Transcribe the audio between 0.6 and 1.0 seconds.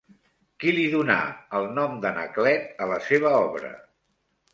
Qui li